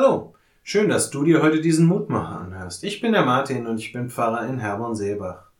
Hallo, 0.00 0.32
schön, 0.62 0.88
dass 0.88 1.10
du 1.10 1.24
dir 1.24 1.42
heute 1.42 1.60
diesen 1.60 1.84
Mutmacher 1.84 2.38
anhörst. 2.38 2.84
Ich 2.84 3.00
bin 3.00 3.10
der 3.10 3.24
Martin 3.24 3.66
und 3.66 3.80
ich 3.80 3.92
bin 3.92 4.10
Pfarrer 4.10 4.46
in 4.46 4.60
Herborn-Seebach. 4.60 5.50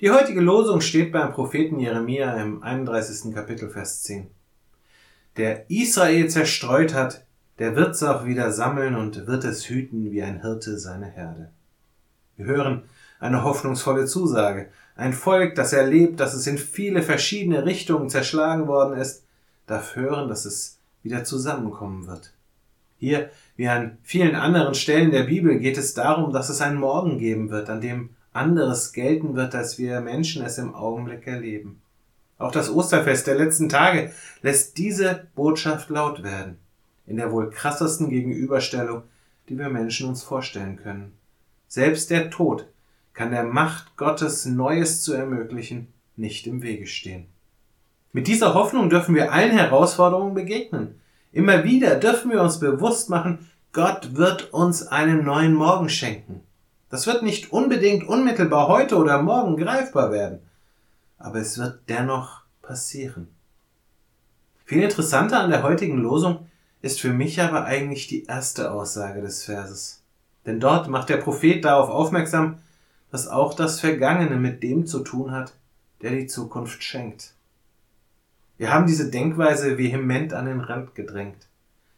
Die 0.00 0.12
heutige 0.12 0.40
Losung 0.40 0.80
steht 0.80 1.10
beim 1.10 1.32
Propheten 1.32 1.80
Jeremia 1.80 2.40
im 2.40 2.62
31. 2.62 3.34
Kapitel 3.34 3.68
Vers 3.68 4.04
10. 4.04 4.30
Der 5.36 5.68
Israel 5.68 6.30
zerstreut 6.30 6.94
hat, 6.94 7.26
der 7.58 7.74
wird's 7.74 8.04
auch 8.04 8.24
wieder 8.24 8.52
sammeln 8.52 8.94
und 8.94 9.26
wird 9.26 9.42
es 9.42 9.68
hüten 9.68 10.12
wie 10.12 10.22
ein 10.22 10.42
Hirte 10.42 10.78
seine 10.78 11.06
Herde. 11.06 11.50
Wir 12.36 12.46
hören 12.46 12.84
eine 13.18 13.42
hoffnungsvolle 13.42 14.04
Zusage. 14.04 14.68
Ein 14.94 15.12
Volk, 15.12 15.56
das 15.56 15.72
erlebt, 15.72 16.20
dass 16.20 16.34
es 16.34 16.46
in 16.46 16.56
viele 16.58 17.02
verschiedene 17.02 17.64
Richtungen 17.64 18.08
zerschlagen 18.08 18.68
worden 18.68 18.96
ist, 18.96 19.24
darf 19.66 19.96
hören, 19.96 20.28
dass 20.28 20.44
es 20.44 20.78
wieder 21.02 21.24
zusammenkommen 21.24 22.06
wird. 22.06 22.32
Hier, 23.02 23.30
wie 23.56 23.66
an 23.66 23.98
vielen 24.04 24.36
anderen 24.36 24.74
Stellen 24.74 25.10
der 25.10 25.24
Bibel, 25.24 25.58
geht 25.58 25.76
es 25.76 25.92
darum, 25.92 26.32
dass 26.32 26.50
es 26.50 26.60
einen 26.60 26.78
Morgen 26.78 27.18
geben 27.18 27.50
wird, 27.50 27.68
an 27.68 27.80
dem 27.80 28.10
anderes 28.32 28.92
gelten 28.92 29.34
wird, 29.34 29.56
als 29.56 29.76
wir 29.76 30.00
Menschen 30.00 30.44
es 30.44 30.56
im 30.56 30.72
Augenblick 30.72 31.26
erleben. 31.26 31.82
Auch 32.38 32.52
das 32.52 32.70
Osterfest 32.70 33.26
der 33.26 33.34
letzten 33.34 33.68
Tage 33.68 34.12
lässt 34.42 34.78
diese 34.78 35.26
Botschaft 35.34 35.90
laut 35.90 36.22
werden, 36.22 36.58
in 37.04 37.16
der 37.16 37.32
wohl 37.32 37.50
krassesten 37.50 38.08
Gegenüberstellung, 38.08 39.02
die 39.48 39.58
wir 39.58 39.68
Menschen 39.68 40.08
uns 40.08 40.22
vorstellen 40.22 40.76
können. 40.76 41.12
Selbst 41.66 42.08
der 42.08 42.30
Tod 42.30 42.68
kann 43.14 43.32
der 43.32 43.42
Macht 43.42 43.96
Gottes 43.96 44.44
Neues 44.44 45.02
zu 45.02 45.12
ermöglichen 45.12 45.88
nicht 46.14 46.46
im 46.46 46.62
Wege 46.62 46.86
stehen. 46.86 47.26
Mit 48.12 48.28
dieser 48.28 48.54
Hoffnung 48.54 48.90
dürfen 48.90 49.16
wir 49.16 49.32
allen 49.32 49.50
Herausforderungen 49.50 50.34
begegnen. 50.34 51.00
Immer 51.32 51.64
wieder 51.64 51.96
dürfen 51.96 52.30
wir 52.30 52.42
uns 52.42 52.60
bewusst 52.60 53.08
machen, 53.08 53.50
Gott 53.72 54.16
wird 54.16 54.52
uns 54.52 54.86
einen 54.86 55.24
neuen 55.24 55.54
Morgen 55.54 55.88
schenken. 55.88 56.42
Das 56.90 57.06
wird 57.06 57.22
nicht 57.22 57.52
unbedingt 57.52 58.06
unmittelbar 58.06 58.68
heute 58.68 58.96
oder 58.96 59.22
morgen 59.22 59.56
greifbar 59.56 60.12
werden, 60.12 60.40
aber 61.18 61.38
es 61.38 61.56
wird 61.56 61.80
dennoch 61.88 62.42
passieren. 62.60 63.28
Viel 64.66 64.82
interessanter 64.82 65.40
an 65.40 65.50
der 65.50 65.62
heutigen 65.62 65.96
Losung 65.96 66.46
ist 66.82 67.00
für 67.00 67.14
mich 67.14 67.40
aber 67.40 67.64
eigentlich 67.64 68.08
die 68.08 68.24
erste 68.24 68.70
Aussage 68.70 69.22
des 69.22 69.44
Verses. 69.44 70.02
Denn 70.44 70.60
dort 70.60 70.88
macht 70.88 71.08
der 71.08 71.16
Prophet 71.16 71.64
darauf 71.64 71.88
aufmerksam, 71.88 72.58
dass 73.10 73.26
auch 73.26 73.54
das 73.54 73.80
Vergangene 73.80 74.36
mit 74.36 74.62
dem 74.62 74.86
zu 74.86 75.00
tun 75.00 75.30
hat, 75.30 75.54
der 76.02 76.10
die 76.10 76.26
Zukunft 76.26 76.82
schenkt. 76.82 77.34
Wir 78.62 78.72
haben 78.72 78.86
diese 78.86 79.10
Denkweise 79.10 79.76
vehement 79.76 80.32
an 80.34 80.46
den 80.46 80.60
Rand 80.60 80.94
gedrängt. 80.94 81.48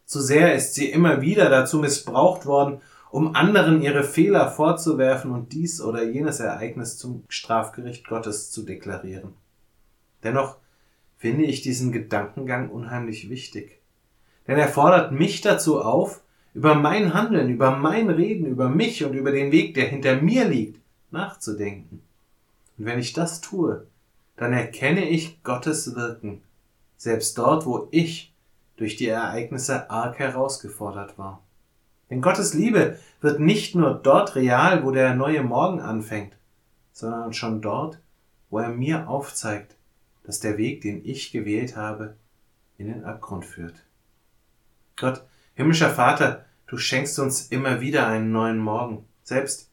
Zu 0.06 0.22
sehr 0.22 0.54
ist 0.54 0.72
sie 0.72 0.88
immer 0.88 1.20
wieder 1.20 1.50
dazu 1.50 1.78
missbraucht 1.78 2.46
worden, 2.46 2.80
um 3.10 3.34
anderen 3.36 3.82
ihre 3.82 4.02
Fehler 4.02 4.50
vorzuwerfen 4.50 5.30
und 5.30 5.52
dies 5.52 5.82
oder 5.82 6.02
jenes 6.04 6.40
Ereignis 6.40 6.96
zum 6.96 7.24
Strafgericht 7.28 8.08
Gottes 8.08 8.50
zu 8.50 8.62
deklarieren. 8.62 9.34
Dennoch 10.22 10.56
finde 11.18 11.44
ich 11.44 11.60
diesen 11.60 11.92
Gedankengang 11.92 12.70
unheimlich 12.70 13.28
wichtig. 13.28 13.82
Denn 14.48 14.56
er 14.56 14.68
fordert 14.68 15.12
mich 15.12 15.42
dazu 15.42 15.82
auf, 15.82 16.22
über 16.54 16.74
mein 16.74 17.12
Handeln, 17.12 17.50
über 17.50 17.76
mein 17.76 18.08
Reden, 18.08 18.46
über 18.46 18.70
mich 18.70 19.04
und 19.04 19.12
über 19.12 19.32
den 19.32 19.52
Weg, 19.52 19.74
der 19.74 19.84
hinter 19.84 20.22
mir 20.22 20.48
liegt, 20.48 20.80
nachzudenken. 21.10 22.00
Und 22.78 22.86
wenn 22.86 22.98
ich 22.98 23.12
das 23.12 23.42
tue, 23.42 23.86
dann 24.38 24.54
erkenne 24.54 25.06
ich 25.06 25.42
Gottes 25.42 25.94
Wirken 25.94 26.40
selbst 27.04 27.38
dort, 27.38 27.66
wo 27.66 27.86
ich 27.90 28.34
durch 28.76 28.96
die 28.96 29.08
Ereignisse 29.08 29.90
arg 29.90 30.18
herausgefordert 30.18 31.16
war. 31.16 31.42
Denn 32.10 32.20
Gottes 32.20 32.54
Liebe 32.54 32.98
wird 33.20 33.40
nicht 33.40 33.74
nur 33.74 33.94
dort 33.94 34.34
real, 34.34 34.84
wo 34.84 34.90
der 34.90 35.14
neue 35.14 35.42
Morgen 35.42 35.80
anfängt, 35.80 36.36
sondern 36.92 37.32
schon 37.32 37.62
dort, 37.62 38.00
wo 38.50 38.58
er 38.58 38.70
mir 38.70 39.08
aufzeigt, 39.08 39.76
dass 40.24 40.40
der 40.40 40.58
Weg, 40.58 40.80
den 40.80 41.04
ich 41.04 41.30
gewählt 41.30 41.76
habe, 41.76 42.16
in 42.78 42.88
den 42.88 43.04
Abgrund 43.04 43.44
führt. 43.44 43.84
Gott, 44.96 45.22
himmlischer 45.54 45.90
Vater, 45.90 46.44
du 46.66 46.78
schenkst 46.78 47.18
uns 47.18 47.48
immer 47.48 47.80
wieder 47.80 48.06
einen 48.06 48.32
neuen 48.32 48.58
Morgen, 48.58 49.04
selbst 49.22 49.70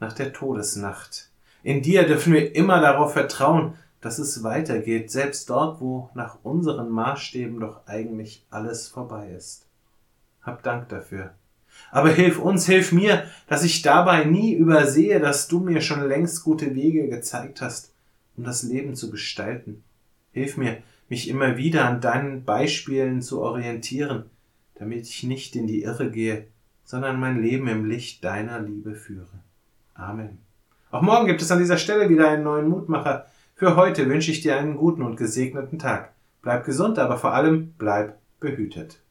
nach 0.00 0.12
der 0.12 0.32
Todesnacht. 0.32 1.30
In 1.62 1.82
dir 1.82 2.06
dürfen 2.06 2.32
wir 2.32 2.54
immer 2.56 2.80
darauf 2.80 3.12
vertrauen, 3.12 3.74
dass 4.02 4.18
es 4.18 4.42
weitergeht, 4.42 5.10
selbst 5.10 5.48
dort, 5.48 5.80
wo 5.80 6.10
nach 6.14 6.38
unseren 6.42 6.90
Maßstäben 6.90 7.58
doch 7.60 7.86
eigentlich 7.86 8.44
alles 8.50 8.88
vorbei 8.88 9.30
ist. 9.30 9.66
Hab 10.42 10.62
Dank 10.62 10.88
dafür. 10.88 11.32
Aber 11.90 12.10
hilf 12.10 12.38
uns, 12.38 12.66
hilf 12.66 12.92
mir, 12.92 13.24
dass 13.46 13.64
ich 13.64 13.80
dabei 13.80 14.24
nie 14.24 14.54
übersehe, 14.54 15.20
dass 15.20 15.48
du 15.48 15.60
mir 15.60 15.80
schon 15.80 16.06
längst 16.06 16.42
gute 16.42 16.74
Wege 16.74 17.08
gezeigt 17.08 17.62
hast, 17.62 17.94
um 18.36 18.44
das 18.44 18.64
Leben 18.64 18.94
zu 18.94 19.10
gestalten. 19.10 19.84
Hilf 20.32 20.56
mir, 20.56 20.78
mich 21.08 21.28
immer 21.28 21.56
wieder 21.56 21.86
an 21.86 22.00
deinen 22.00 22.44
Beispielen 22.44 23.22
zu 23.22 23.40
orientieren, 23.40 24.24
damit 24.74 25.06
ich 25.06 25.22
nicht 25.22 25.54
in 25.54 25.66
die 25.66 25.82
Irre 25.82 26.10
gehe, 26.10 26.46
sondern 26.84 27.20
mein 27.20 27.40
Leben 27.40 27.68
im 27.68 27.84
Licht 27.84 28.24
deiner 28.24 28.58
Liebe 28.60 28.94
führe. 28.94 29.40
Amen. 29.94 30.38
Auch 30.90 31.02
morgen 31.02 31.26
gibt 31.26 31.40
es 31.40 31.50
an 31.50 31.58
dieser 31.58 31.78
Stelle 31.78 32.08
wieder 32.08 32.28
einen 32.28 32.42
neuen 32.42 32.68
Mutmacher, 32.68 33.26
für 33.62 33.76
heute 33.76 34.08
wünsche 34.08 34.32
ich 34.32 34.40
dir 34.40 34.58
einen 34.58 34.76
guten 34.76 35.02
und 35.02 35.14
gesegneten 35.14 35.78
Tag. 35.78 36.14
Bleib 36.42 36.64
gesund, 36.64 36.98
aber 36.98 37.16
vor 37.16 37.32
allem 37.32 37.74
bleib 37.78 38.18
behütet. 38.40 39.01